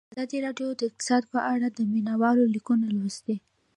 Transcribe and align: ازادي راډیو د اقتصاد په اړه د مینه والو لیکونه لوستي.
ازادي 0.13 0.37
راډیو 0.45 0.69
د 0.79 0.81
اقتصاد 0.89 1.23
په 1.33 1.39
اړه 1.53 1.67
د 1.71 1.79
مینه 1.91 2.13
والو 2.21 2.45
لیکونه 2.55 2.87
لوستي. 2.95 3.35